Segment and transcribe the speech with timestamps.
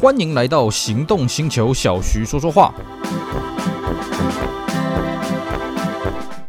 [0.00, 2.72] 欢迎来到行动星球，小徐说说话。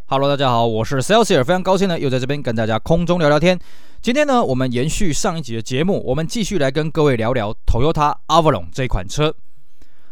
[0.06, 3.58] Hello，大家好，我是 Celsius，非常高兴呢，又在这边跟大家空中聊聊天。
[4.04, 9.34] 今天呢，我们延续上一集的节目，我们继续来跟各位聊聊 Toyota Avalon 这款车。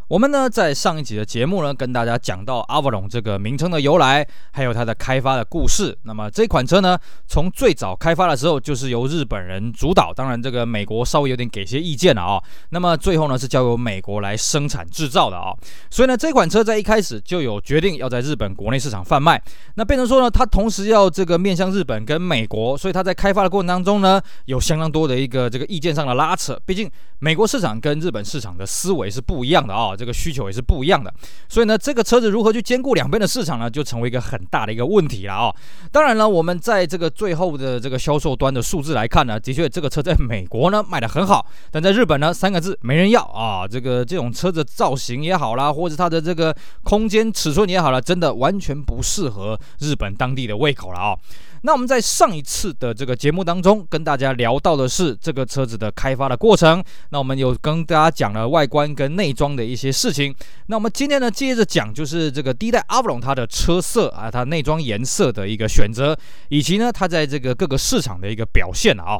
[0.09, 5.97] 我们呢，在上一集的节目呢，跟大家讲到 Avalon 这个名称的由来，还有它的开发的故事。
[6.03, 6.97] 那么这款车呢，
[7.27, 12.41] 从最早开发的时候就是由日本人主导，当然这个美国稍微有点给些意见了啊。
[12.69, 15.51] 那么最后呢，是交由美国来生产制造的啊。
[15.91, 19.41] 所以呢，这款车在一开始就有决定要在日本国内市场贩卖。
[19.75, 26.57] 那变成说呢，它同时要这个面向日本跟美国，所以它在开发的过程当中呢，有相当多的一个这个意见上的拉扯。
[26.65, 29.96] 毕竟美国市场跟日本市场的思维是不一样的啊。
[29.97, 31.11] 这个需求也是不一样的，
[31.49, 35.53] 所以呢，这个车子如何去兼顾两边的市场呢，就成为一个很大的一个问题了啊。
[35.91, 43.67] 当然了，我们在这个最后的这个销售端的数字来看呢，的确这个车在美国呢卖得很好，但在日本呢，三个字没人要啊。
[43.67, 51.17] 这个这种车子造型也好啦，或者它的这个空间尺寸也好了，真的完全不适合日本当地的胃口了啊。
[51.61, 56.83] 那我们在上一次的这个节目当中，跟大家聊到的是这个车子的开发的过程。
[57.09, 60.33] 那我们有跟大家讲了外观跟内装的一些事情。
[60.67, 66.17] 那我们今天呢，接着讲就是这个第一代阿布隆它的车色啊，它内装颜色的一个选择，
[66.49, 69.19] 以及呢它在这个各个市场的一个表现啊。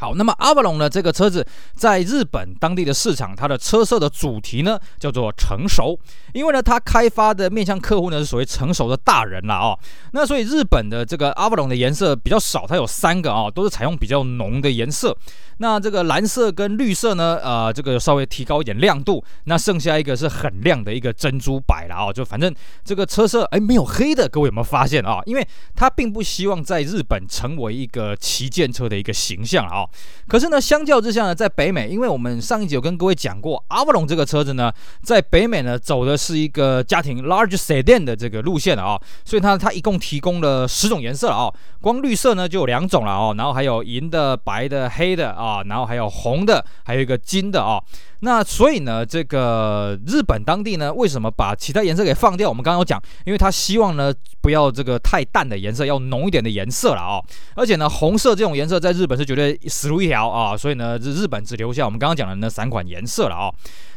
[0.00, 5.94] 好，那么阿瓦隆呢，这个车子在日本当地的市场，它的车色的主题呢叫做成熟，
[6.32, 9.78] 因为呢它开发的面向客户呢是属于成熟的大人了哦。
[10.12, 15.14] 那所以日本的这个阿瓦隆的颜色比较少，它有三个啊，都是采用比较浓的颜色。
[15.58, 19.22] 那这个蓝色跟绿色呢，呃，这个稍微提高一点亮度。
[19.44, 25.20] 那剩下一个是很亮的一个珍珠白了啊，就反正这个车色哎没有黑的，各位有没有发现啊？
[25.26, 29.84] 因为它并不希望在日本成为一个旗舰车的一个形象啊。
[30.28, 47.82] 可是呢，相较之下呢，在北美，因为我们上一集有跟各位讲过阿沃龙这个车子呢，在北美呢走的是一个家庭 large sedan 的这个路线啊，所以它它一共提供了十种颜色了啊，光绿色呢就有两种了哦，然后还有银的、白的、黑的啊，然后还有红的，还有一个金的啊。
[48.20, 52.48] 那所以呢，这个日本当地呢，为什么把其他颜色给放掉？
[52.48, 57.20] 我们刚刚有讲，因为他希望呢，不要这个太淡的颜色，要浓一点的颜色了啊。
[57.54, 63.50] 而且呢，红色这种颜色在日本是绝对死路一条啊，所以呢，日本只留下我们刚刚讲的那三款颜色了啊。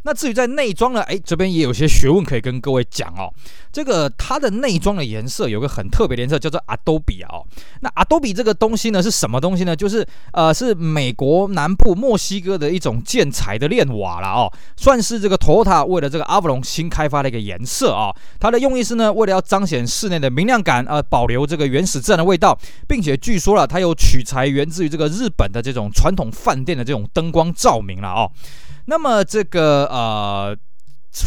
[0.05, 3.31] 那至于在内装呢，哎，这边也有些学问可以跟各位讲哦。
[3.73, 7.41] 这个它的内装的颜色有个很特别的颜色，叫做 Adobe 啊。
[7.81, 9.75] 那 Adobe 这个东西呢是什么东西呢？
[9.75, 18.13] 就是呃，是美国南部墨西哥的一种建材的炼瓦了哦，算是这个 Toyota 为了这个 Avalon 新开发的一个颜色啊。
[18.39, 22.55] 它的用意是呢，为了要彰显室内的明亮感，呃，保留这个原始自然的味道，
[22.87, 28.31] 并且据说了它有取材源自于这个日本的这种传统饭店的这种灯光照明了哦。
[28.85, 30.55] 那么这个呃，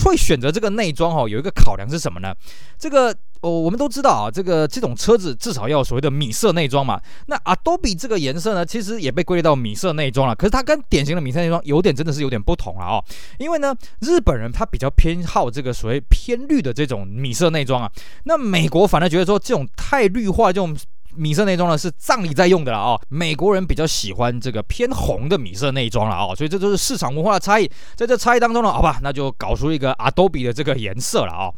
[0.04, 2.34] 会选择这个内装哈，有一个考量是什么呢？
[2.78, 7.00] 这个哦，我们都知道啊，这个这种车子至少要所谓的米色内装嘛。
[7.26, 10.34] 那 Adobe 这个颜色呢，其实也被归类到米色内装了。
[10.34, 13.04] 可是它跟典型的米色内装有点真的是有点不同了哦。
[13.38, 17.90] 因为呢，日本人他比较偏好这个所谓偏绿的这种米色内装啊。
[18.24, 20.76] 那美国反而觉得说这种太绿化这种。
[21.16, 27.70] 米色内装呢是葬礼在用的了啊，美国人比较喜欢这个偏红的米色内装了啊，所以这就是市场文化的差异。
[27.94, 31.50] 在这差异当中呢，好吧，那就搞出一个 Adobe 的这个颜色了啊。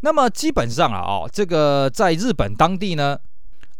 [0.00, 3.18] 那么基本上啊，哦，这个在日本当地呢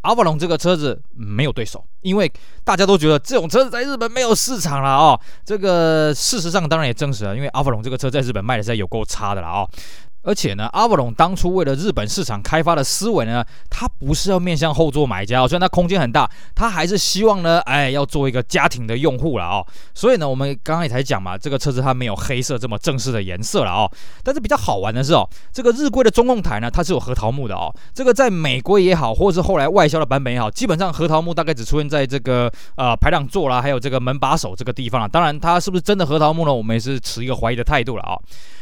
[0.01, 2.31] ，Avalon 这个车子没有对手，因为
[2.63, 5.19] 大家都觉得这种车子在日本没有市场了啊。
[5.45, 9.67] 这个事实上当然也证实了，因为 Avalon 这个车在日本卖的实在有够差的了啊。
[10.27, 19.65] 而且呢，阿瓦隆当初为了日本市场开发的思维呢，它不是要面向后座买家哦，虽然它空间很大，它还是希望呢，哎，要做一个家庭的用户了哦。
[19.93, 23.89] 所以呢，我们刚刚也才讲嘛，这个车子它没有黑色这么正式的颜色了哦。
[24.21, 27.73] 但是比较好玩的是哦，这个日规的中控台呢，它是有核桃木的哦。
[27.93, 35.07] 这个在美规也好，或者是后来外销的版本也好，基本上核桃木大概只出现在这个呃排挡座啦，还有这个门把手这个地方了。
[35.07, 36.53] 当然，它是不是真的核桃木呢？
[36.53, 38.21] 我们也是持一个怀疑的态度了啊、哦。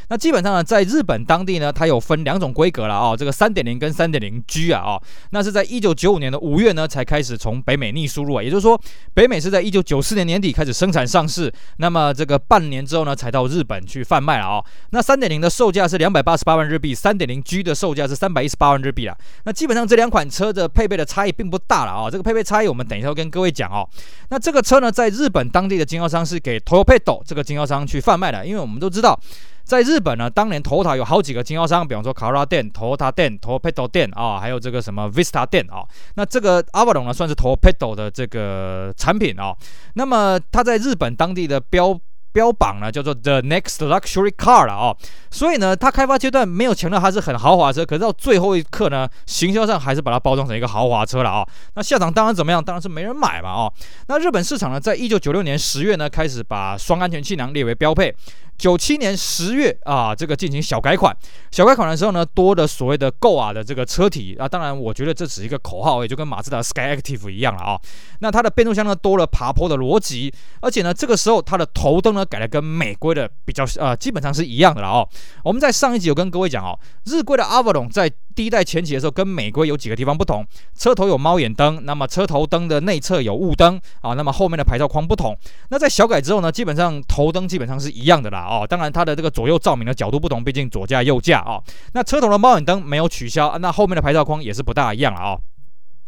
[0.09, 8.79] 那基本上呢，在日本当地呢，它有分两种规格了、哦，这个三点零跟三点零 G 啊，哦，那是在一九九五年的五月呢，才开始从北美逆输入啊，也就是说，
[9.13, 14.65] 北美是在一九九四年年底开始生产上市，那么这个半年之后呢，才到日本去贩卖了、哦。
[14.91, 19.17] 那三点零的售价是两百八十八万日币，三点零 G 的售价是三百一十八万日币了。
[19.43, 23.87] 那基本上这两款车的配备的差异并不大了啊、哦，这个配备差异我们等一下会跟各位讲哦。
[24.29, 29.19] 那这个车呢，在日本当地的经销商是给 Toyopet 这个经销商去贩卖的，因为我们都知道。
[29.65, 35.83] 在日本呢，当年 Toyota 有好几个经销商，比方说 Kahara 店、Toyota 店、Toyopet 店啊，还有这个什么 Vista 店啊。
[36.13, 39.55] 那这个 Avalon 呢，算是 Toyopet 的这个产品啊。
[39.95, 41.99] 那么它在日本当地的标
[42.31, 44.95] 标榜呢叫做 The Next Luxury Car 了哦。
[45.31, 52.63] 所以呢，它开发阶段没有强调它是很豪华车，可是到最后一刻呢，行销上还是把它包装成一个豪华车了啊、那下场当然怎么样？
[52.63, 53.73] 当然是没人买嘛哦。
[54.07, 58.13] 那日本市场呢，在一九九六年十月呢，开始把双安全气囊列为标配。
[58.57, 61.15] 九七年十月啊，这个进行小改款，
[61.51, 64.47] 小改款的时候呢，多了所谓的 “go 啊的这个车体啊。
[64.47, 67.79] 当然，我觉得这只是一个口号，也就跟马自达 Skyactive 一样了啊。
[68.19, 75.07] 那它的变速箱呢，多了爬坡的逻辑，而且呢，这个时候它的头灯呢，改的跟美规的比较呃，基本上是一样的了哦。
[75.43, 80.45] 我们在上一集有跟各位讲哦，日规的 Avalon 在第一代前期的时候，跟美规有几个地方不同。
[80.77, 85.35] 车头有猫眼灯，那么车头灯的内侧有雾灯啊，那么后面的牌照框不同。
[85.69, 88.67] 那在小改之后呢，基本上头灯基本上是一样的啦哦。
[88.67, 91.63] 当然它的这个左右照明的角度不同，毕竟左驾右驾啊。
[91.93, 95.37] 那车头的猫眼灯没有取消，那后面的牌照框也是不大一样了啊。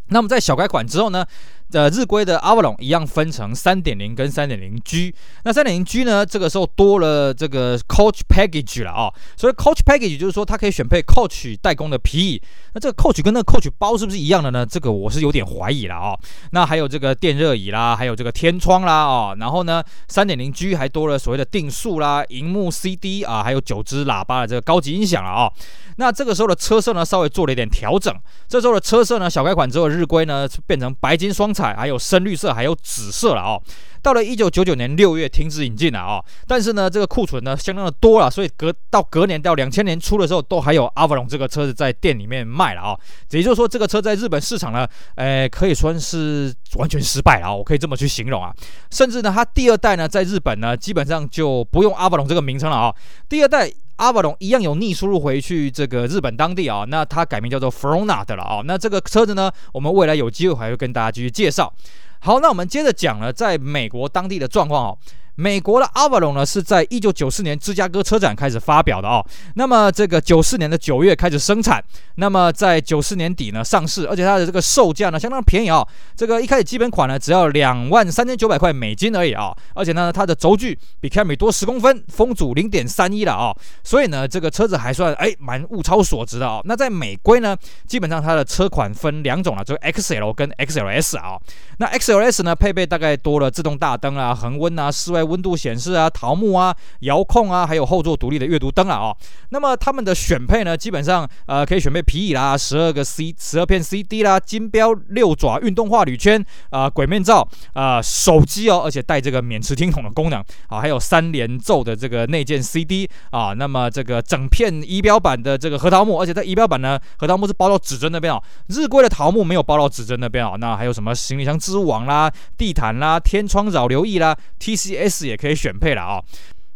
[0.10, 1.26] 那么在小改款之后呢？
[1.74, 5.14] 呃，日规的 Avalon 一样分成三点零跟三点零 G。
[5.44, 9.14] 那三点零 G 呢，这个时候多了这个 Coach Package 了啊。
[9.36, 12.42] 所以 Coach Package 就是说它可以选配 Coach 代工的皮椅。
[12.74, 14.66] 那这个 Coach 跟那个 Coach 包是不是一样的呢？
[14.66, 16.18] 这个我是有点怀疑了啊。
[16.52, 19.36] 那还有这个电热椅啦，还有这个天窗啦啊。
[19.38, 25.52] 然后呢，三点零 G 还多了所谓的定速啦、荧幕 CD 啊，还有九支喇叭的这个高级音响了啊。
[25.98, 28.14] 那这个时候的车色呢，稍微做了一点调整。
[28.48, 33.62] 这时候的车色呢，小改款之后日规呢变成白金双彩，还有深绿色，还有紫色了哦。
[34.04, 42.98] 到了一九九九年六月停止引进了啊，但是呢，这个库存呢相当的多了，所以隔到隔年到两千年初的时候，都还有 Avalon 这个车子在店里面卖了啊。
[43.32, 48.54] 也就是说，这个车在日本市场呢，诶，可以算是完全失败了啊，我可以这么去形容啊。
[48.92, 52.94] 甚至呢，它第二代呢，在日本呢，基本上就不用 Avalon 这个名称了啊。
[53.28, 53.74] 第二代。
[53.98, 58.62] 阿瓦隆一样有逆输入回去这个日本当地啊，那它改名叫做 Frontna 的了啊。
[58.66, 61.72] 那这个车子呢，我们未来有机会还会跟大家继续介绍。
[62.20, 64.98] 好，那我们接着讲了在美国当地的状况哦。
[65.38, 69.24] 美国的 Avalon 呢，是在一九九四年芝加哥车展开始发表的哦。
[69.54, 71.84] 那么这个九四年的九月开始生产，
[72.16, 75.88] 那么在九四年底呢上市，而且它的这个售价呢相当便宜、哦。
[76.16, 79.58] 这个一开始基本款呢只要两万三千九百块美金而已啊、哦。
[79.76, 83.56] 而且呢它的轴距比 Camry 多十公分，风阻零点三一了啊。
[83.84, 86.62] 所以呢这个车子还算哎蛮物超所值的、哦。
[86.66, 87.56] 那在美规呢，
[87.86, 91.38] 基本上它的车款分两种了，就 XL 跟 XLS 啊。
[91.78, 95.27] 那 XLS 呢配备大概多了自动大灯啊、恒温啊、室外。
[95.28, 99.18] 温度显示啊，桃木啊，遥控啊，还有后座独立的阅读灯啊，哦，
[99.50, 125.17] 那么他们的选配呢，基本上呃可以选配皮椅啦，十二个 C 十二片 CD 啦，金标六爪运动化铝圈啊，鬼面罩啊，手机哦，而且带这个免持听筒的功能啊，还有三连奏的这个内建 CD 啊，那么这个整片仪表板的这个核桃木，而且在仪表板呢，核桃木是包到指针那边哦，日规的桃木没有包到指针那边哦，那还有什么行李箱织物网啦、地毯啦、天窗扰流翼啦、TCS。
[125.26, 126.22] 也可以选配了啊。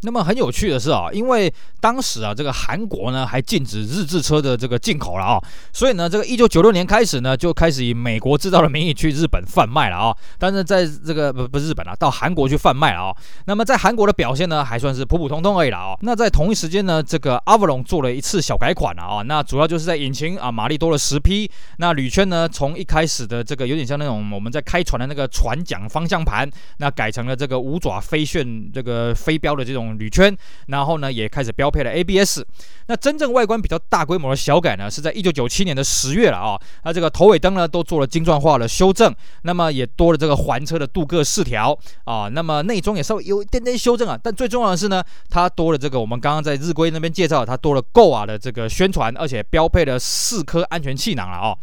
[0.03, 5.39] 那么很有趣的是啊，因为当时啊，这个韩国呢还禁止日制车的这个进口了啊，
[5.71, 10.17] 所以呢，这个一九九六年开始呢，就开始以美国制造的名义去日本贩卖了啊。
[10.39, 13.15] 但是在这个不不日本啊，到韩国去贩卖了啊。
[13.45, 15.95] 那么在韩国的表现呢，还算是普普通通而已了啊。
[16.01, 19.21] 那在同一时间呢，这个 Avalon 做了一次小改款了啊。
[19.21, 21.47] 那主要就是在引擎啊，马力多了十匹。
[21.77, 29.90] 那铝圈呢，从一开始的这个有点像那种我们在开船的那个船桨方向盘，那改成了这个五爪飞旋这个飞镖的这种。
[29.97, 30.35] 铝圈，
[30.67, 32.41] 然后呢，也开始标配了 ABS。
[32.87, 36.59] 那真正外观比较大规模的小改呢，是在一九九七年的十月了啊。
[36.83, 42.27] 那这个头尾灯呢，都做了精钻化的修正，那么也多了这个环车的镀铬饰条啊。
[42.27, 44.19] 那么内装也稍微有一点点修正啊。
[44.21, 51.55] 但最重要的是呢，它多了这个我们刚刚在日规那边介绍，它多了 GOA 的这个宣传，而且标配了四颗安全气囊了啊。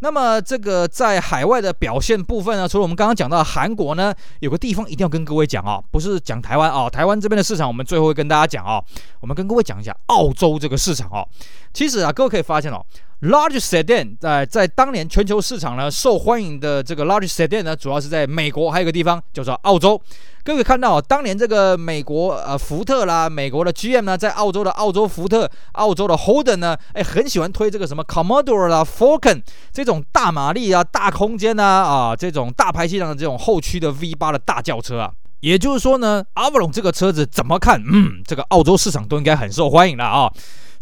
[0.00, 8.82] 那么这个在海外的表现部分呢，除了我们刚刚讲到韩国呢，有个地方一定要跟各位讲啊，不是讲台湾啊，台湾这边的市场我们最后会跟大家讲啊，
[9.20, 11.24] 我们跟各位讲一下澳洲这个市场啊。
[11.72, 12.84] 其实啊，各位可以发现哦
[13.24, 20.00] ，Large Sedan 在在当年全球市场呢受欢迎的这个 Large Sedan 呢，主要是在美国，还有一个地方叫做澳洲。
[20.42, 35.10] 各位看到，当年这个美国呃福特啦，美国的 GM 呢，在澳洲的澳洲福特、澳洲的 Holden 呢，哎，很喜欢推这个什么 Commodore 啦、Falcon 这种大马力啊、大空间呐啊，啊这种大排气量的这种后驱的 V8 的大轿车啊。
[35.40, 40.30] 也就是说呢，Avalon 这个车子怎么看，嗯，这个澳洲市场都应该很受欢迎了啊。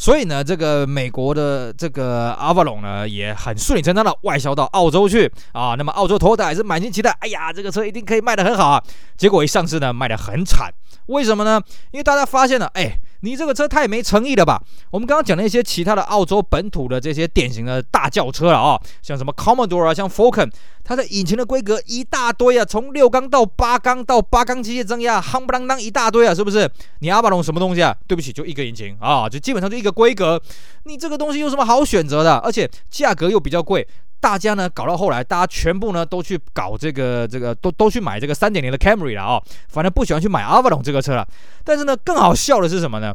[0.02, 5.76] 所以呢，这个美国的这个 Avalon 呢，也很顺理成章的外销到澳洲去啊。
[5.78, 8.82] 那么澳洲头戴也是满心期待，哎呀，这个车一定可以卖得很好啊。
[9.16, 10.68] 结果一上市呢，卖得很惨。
[11.06, 11.62] 为什么呢？
[11.92, 14.60] 因为大家发现了，哎，你这个车太没诚意了吧？
[14.90, 20.50] 我们刚刚讲了一些其他的澳洲本土的这些典型的大轿车了啊，像什么 Commodore 啊，像 Falcon，
[20.82, 26.68] 它的引擎的规格一大堆啊，从六缸到八缸到八缸机械增压，夯不啷当一大堆啊，是不是？
[26.98, 27.96] 你阿巴隆什么东西啊？
[28.08, 30.40] 对不起，就一个引擎啊，就基本上就一个规格，
[30.84, 32.36] 你这个东西有什么好选择的？
[32.38, 33.86] 而且价格又比较贵。
[34.22, 41.26] 大家呢搞到后来，大家全部呢都去搞这个这个，都都去买这个三点零的 Camry 了哦，反正不喜欢去买 Avalon 这个车了。
[41.64, 43.12] 但是呢，更好笑的是什么呢？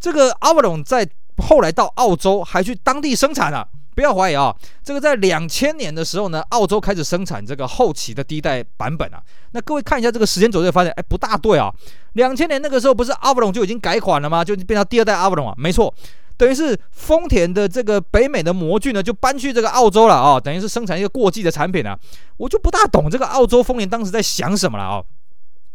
[0.00, 3.68] 这个 Avalon 在后来到澳洲还去当地生产了。
[3.94, 9.20] 不要怀疑啊，这个在两千年的时候呢，澳洲开始生产这个后期的第一代版本啊。
[9.50, 11.68] 那各位看一下这个时间轴，就发现哎不大对啊。
[12.12, 14.44] 两千年那个时候不是 Avalon 就已经改款了吗？
[14.44, 15.92] 就变成第二代 Avalon 啊，没错。
[16.38, 21.98] 等于是丰田的这个北美的模具呢，就搬去这个澳洲了啊、等于是生产一个过季的产品啊，
[22.36, 25.02] 我就不大懂这个澳洲丰田当时在想什么了啊、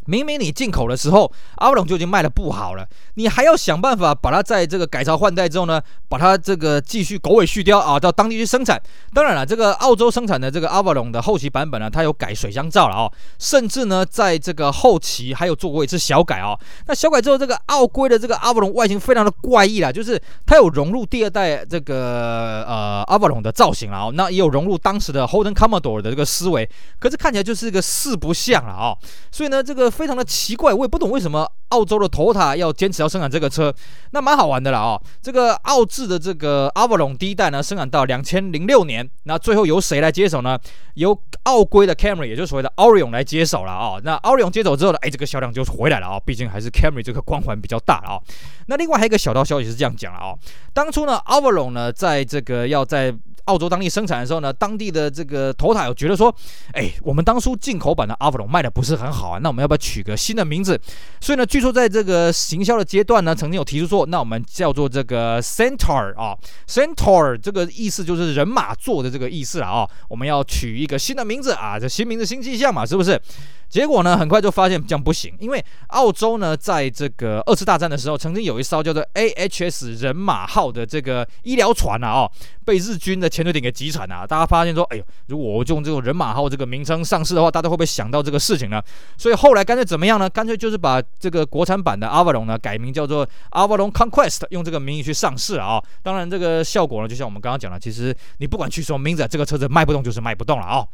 [0.05, 8.81] 明明你进口的时候，阿布隆就已经卖得不好了，你还要想办法把它在这个改朝换代之后呢，把它这个继续狗尾续貂啊，到当地去生产。
[9.13, 16.57] 当然了，这个澳洲生产的这个阿布隆的后期版本呢，它有改水箱罩了啊，甚至呢，在这个后期还有做过一次小改啊。
[16.87, 26.69] 那小改之后，这个澳规的这个阿布隆外形非常的怪异啦，就是它有融入第二代这个呃阿布隆的造型啊，那也有融入当时的 Holden Commodore 的这个思维，
[26.99, 28.97] 可是看起来就是一个四不像了啊。
[29.31, 29.92] 所以呢，这个。
[29.93, 33.73] 非常的奇怪，我也不懂为什么澳洲的 Toyota 要坚持要生产这个车，
[34.11, 35.01] 那蛮好玩的啦啊、哦。
[35.21, 40.57] 这个澳制的这个 Avalon 第一代呢，生产到两千零六年，那最后由谁来接手呢？
[40.95, 44.01] 由澳规的 Camry，也就是所谓的 Aurion 来接手了啊、哦。
[44.03, 46.23] 那 Aurion 接手之后呢，哎，这个销量就回来了啊、哦。
[46.25, 48.23] 毕竟还是 Camry 这个光环比较大啊、哦。
[48.67, 50.39] 那另外还有一个小道消息是这样讲了啊、哦，
[50.73, 53.13] 当初呢 Avalon 呢，在这个要在
[53.45, 56.33] 澳洲当地生产的时候呢，当地的这个 Toyota 有觉得说，
[56.73, 60.79] 哎，我们当初进口版的 Avalon 卖的不是很好啊，那我们要不要取个新的名字？
[61.19, 73.21] 所以呢，据说在这个行销的阶段呢，曾经有提出说，那我们叫做这个 Centaur 啊，Centaur 这个意思就是人马座的这个意思了啊，我们要取一个新的名字啊，这新名字新气象嘛，是不是？
[73.69, 82.31] 结果呢，很快就发现这样不行，因为澳洲呢，在这个二次大战的时候，曾经有一艘叫做 AHS 人马号的这个医疗船啊，哦，
[82.63, 84.27] 被日军的潜水艇给击沉啊。
[84.27, 88.79] 大家发现说，哎呦，如果我用这种人马号这个名称上市的话，大家会不会想到这个事情呢？
[89.17, 90.29] 所以后来干脆怎么样呢？
[90.29, 95.81] 干脆就是把这个国产版的阿瓦隆呢改名叫做阿瓦隆 Conquest，用这个名义去上市啊。
[96.03, 100.85] 当然，这个效果呢，就像我们刚刚讲的，其实你不管去什么名字，这个车子卖不动就是卖不动了啊。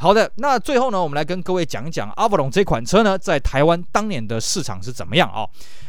[0.00, 5.44] 好的，那最后呢，我们来跟各位讲一讲 Avalon 这款车呢，在台湾当年的市场是怎么样啊？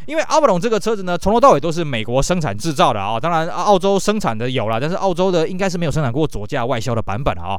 [0.08, 3.20] 因为 Avalon 这个车子呢，从头到尾都是美国生产制造的啊。
[3.20, 7.56] 当然，澳洲生产的有了，但是澳洲的应该是没有生产过左驾外销的版本啊。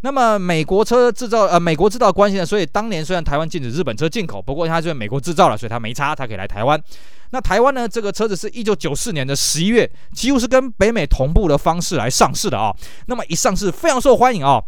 [0.00, 6.82] 那么美国车制造，呃，美国制造关系呢，所以当年虽然台湾禁止日本车进口，不过它是美国制造了，所以它没差，它可以来台湾。
[7.32, 12.74] 那台湾呢，这个车子是一九九四年的十一月，几乎是跟北美同步的方式来上市的啊。
[13.04, 14.62] 那么一上市非常受欢迎啊。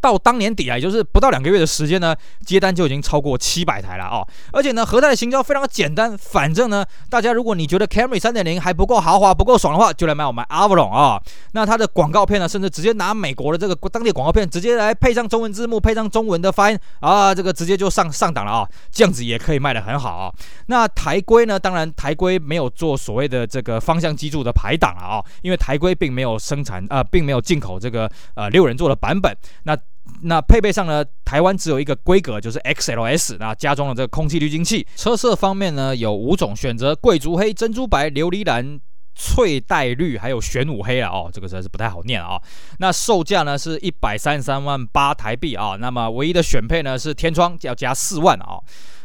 [0.00, 2.14] 到当年底啊，也就是不到两个月的时间呢，
[2.46, 4.22] 接单就已经超过七百台了啊！
[4.52, 11.20] 而且呢，和泰的行销非常的简单，反正呢，大家如果你觉得 Camry 3.0还不够豪华、不够爽的话，就来买我们 Avalon 啊！
[11.52, 18.68] 那它的广告片呢，甚至直接拿美国的这个当地广告片，直接来配上中文字幕，配上中文的发音啊，这个直接就上上档了啊！
[18.92, 20.32] 这样子也可以卖得很好啊！
[20.66, 29.76] 那台规呢，当然台规没有做所谓的这个方向机柱的排档了啊，因为台规并没有生产啊、并没有进口这个呃六人座的版本，那。
[30.22, 34.86] 那配备上呢，台湾只有一个规格，就是 XLS，那加装了这个空气滤清器。
[34.96, 38.80] 车色方面呢，有五种选择：贵族黑、珍珠白、琉璃蓝、
[39.14, 41.10] 翠黛绿，还有玄武黑啊。
[41.10, 42.40] 哦，这个实在是不太好念啊、
[42.78, 48.58] 那售价呢是一百三十三万八台币啊、那么唯一的选配呢是天窗，要加四万啊、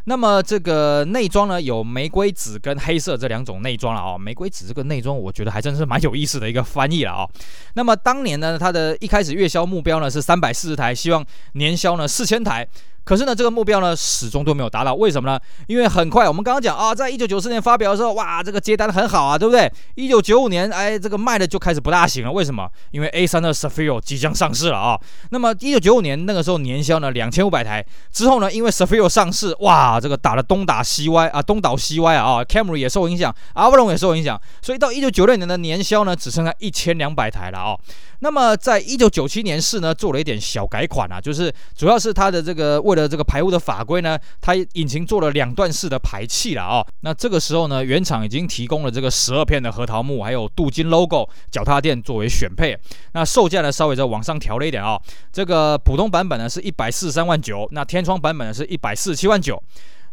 [0.05, 4.17] 那么这个内装呢，有玫瑰紫跟黑色这两种内装了啊。
[4.17, 7.29] 玫瑰紫这个内装，我觉得还真是蛮有意思的一个翻译了啊。
[7.75, 12.67] 那么当年呢，它的一开始月销目标呢是三百四十台，希望年销呢四千台。
[13.03, 14.93] 可是呢，这个目标呢，始终都没有达到。
[14.93, 15.39] 为什么呢？
[15.67, 19.71] 因为很快，我们刚刚讲啊，在一九九四年发表的时候，哇，这个接单很好啊，对不对？
[19.95, 22.31] 一九九五年，哎，这个卖的就开始不大行了。
[22.31, 22.69] 为什么？
[22.91, 24.97] 因为 A 三的 safir 即将上市了啊。
[25.31, 37.75] 那么一九九五年那个时候年销呢两千五百台，之后呢，因为 safir 上市，哇，这个打了东打西歪啊，东倒西歪啊，Camry 也受影响，Avalon 也受影响，所以到一九九六年的年销呢，只剩下一千两百台了啊。
[38.23, 52.79] 那么在一九九七年式呢，做了一点小改款啊，就是主要是它的这个为了这个排污的法规呢，它引擎做了两段式的排气了啊、那这个时候呢，原厂已经提供了这个十二片的核桃木，还有镀金 logo 脚踏垫作为选配。
[53.11, 54.97] 那售价呢，稍微再往上调了一点啊、
[55.33, 59.61] 这个普通版本呢是一百四十三万九，那天窗版本呢是一百四十七万九。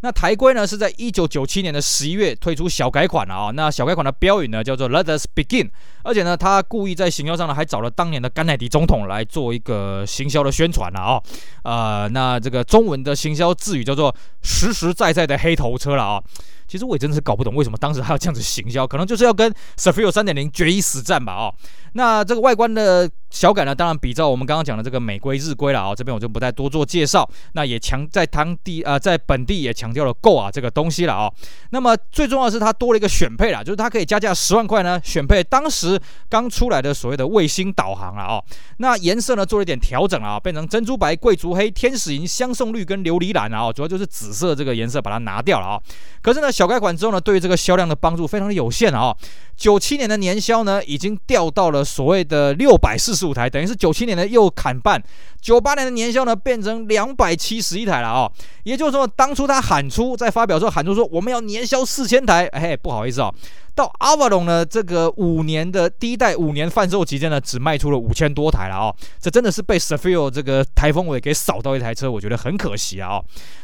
[0.03, 3.51] 那台规呢是在一九九七年的十一月推出小改款了啊。
[3.51, 5.71] 那小改款的标语呢叫做 Let us begin，
[6.03, 11.23] 而且呢，他故意在行销上呢还找了当年的甘乃迪总统来做一个行销的宣传了啊。
[11.65, 16.23] 呃，那这个中文的行销字语叫做实实在在的黑头车了啊。
[16.67, 21.53] 其实我也真的是搞不懂为什么当时还要这样子行销，可能就是要跟 Cefiro 三点零决一死战吧啊。
[21.93, 27.29] 那这个外观的小改呢，当然比照我们刚刚讲的这个美规日规了啊，这边我就不再多做介绍。
[27.53, 31.31] 那也强在当地啊、在本地也强调了够啊这个东西了啊。
[31.71, 38.43] 那么最重要的是它多了一个选配啦，就是它可以加价十万块呢，选配当时刚出来的所谓的卫星导航了啊。
[38.79, 45.81] 那颜色呢做了一点调整啊，变成珍珠白、贵族黑、天使银、香颂绿跟琉璃蓝啊，主要就是紫色这个颜色把它拿掉了啊。
[46.23, 49.15] 可是呢，小改款之后呢，对于这个销量的帮助非常的有限啊。
[49.57, 55.03] 九七年的年销呢，已经掉到了所谓的六百四十五台，等于是九七年的又砍半。
[55.41, 58.31] 九八年的年销呢，变成两百七十一台了啊、
[58.65, 63.33] 也就是说，当初他喊出在发表的时候喊出说我们要年销四千台，哎，不好意思啊、
[63.75, 73.19] 到 Avalon 呢这个五年的第一代五年贩售期间呢，只卖出了五千多台了啊、这真的是被 Cefiro 这个台风尾给扫到一台车，我觉得很可惜啊、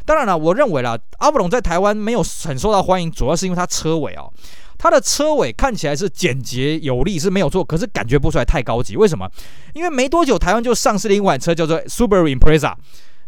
[0.06, 4.32] 当然了，我认为啦，Avalon 在台湾没有很受到欢迎，主要是因为它车尾哦。
[4.78, 8.96] 它的车尾看起来是简洁有力是没有错，可是感觉不出来太高级。
[8.96, 9.28] 为什么？
[9.74, 12.74] 因为没多久台湾就上市了一款车叫做 Subaru Impreza。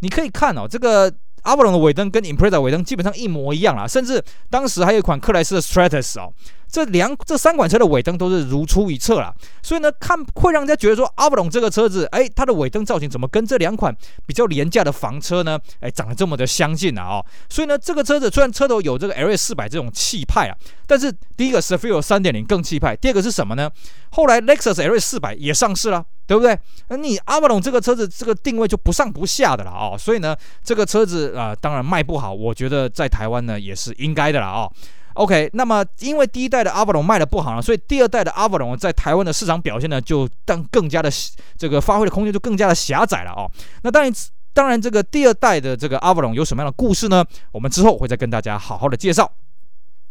[0.01, 1.13] 你可以看哦，这个
[1.43, 6.33] 阿布隆的尾灯跟 Impreza 尾灯基本上一模一样啦，甚至当时还有一款克莱斯的 Stratus 哦。
[6.71, 9.33] 这两这三款车的尾灯都是如出一辙啦，
[9.63, 13.95] 所以呢，看会让人家觉得说阿布隆这个车子，哎，它的尾灯造型怎么跟这两款
[14.27, 15.59] 比较廉价的房车呢？
[15.81, 17.05] 哎，长得这么的相近啊！
[17.05, 20.57] 哦，所以呢，这个车子虽然车头有这个 LS 四百这种气派啊，
[20.87, 23.71] 但是第一个 Cefiro 三点零更气派，第二个是什么呢？
[24.11, 26.59] 后来 Lexus LS 四百也上市了，对不对？
[26.89, 29.95] 那你阿布隆这个车子这个定位就不上不下的了啊！
[29.95, 34.63] 哦，所以呢，这个车子啊，当然卖不好，我觉得在台湾呢也是应该的了啊。
[34.63, 34.73] 哦
[35.19, 41.11] OK，那么因为第一代的阿凡龙卖的不好了，所以第二代的阿凡龙在台湾的市场表现呢，就更更加的
[41.57, 43.51] 这个发挥的空间就更加的狭窄了哦。
[43.83, 44.13] 那当然，
[44.53, 47.25] 当然这个第二代的这个阿凡龙有什么样的故事呢？
[47.51, 49.29] 我们之后会再跟大家好好的介绍。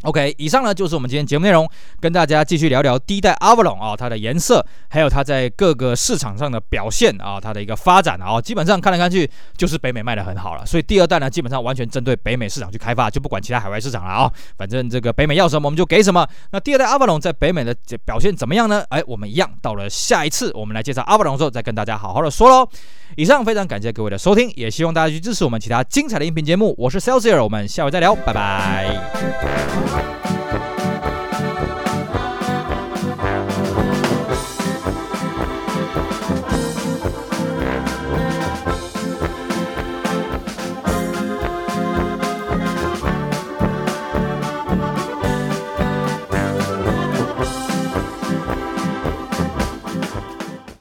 [0.04, 1.68] OK，以上呢就是我们今天节目内容，
[2.00, 16.28] 跟大家继续聊聊第一代 Avalon 啊，它的颜色，还有它在各个市场上的表现啊，它的一个发展啊，基本上看来看去就是北美卖得很好了，所以第二代呢，基本上完全针对北美市场去开发，就不管其他海外市场了啊，反正这个北美要什么我们就给什么。
[16.52, 18.84] 那第二代 Avalon 在北美的表现怎么样呢？
[18.90, 22.70] 哎，我们一样到了下一次我们来介绍 Avalon 的时候，再跟大家好好的说喽。
[23.16, 26.76] 以上非常感谢各位的收听，也希望大家去支持我们其他精彩的音频节目。
[26.78, 29.87] 我是 Celsius，我们下回再聊，拜拜。
[29.88, 30.17] Bye.